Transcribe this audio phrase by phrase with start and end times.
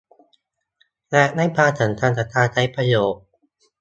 [1.11, 3.21] และให้ความสำคัญกับการใช้ประโยชน์